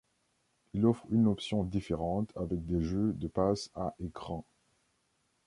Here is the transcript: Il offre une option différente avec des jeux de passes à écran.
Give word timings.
Il 0.73 0.87
offre 0.87 1.05
une 1.11 1.27
option 1.27 1.63
différente 1.63 2.31
avec 2.35 2.65
des 2.65 2.81
jeux 2.81 3.13
de 3.13 3.27
passes 3.27 3.69
à 3.75 3.93
écran. 3.99 4.43